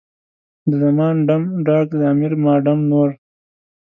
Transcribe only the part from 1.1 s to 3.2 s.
ډم، ډاګ، د امیر ما ډم نور.